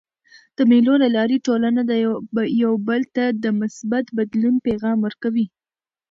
د 0.57 0.59
مېلو 0.69 0.93
له 1.03 1.07
لاري 1.15 1.37
ټولنه 1.47 1.81
یو 2.63 2.71
بل 2.87 3.01
ته 3.15 3.23
د 3.43 3.45
مثبت 3.61 4.05
بدلون 4.17 4.55
پیغام 4.67 4.97
ورکوي. 5.05 5.45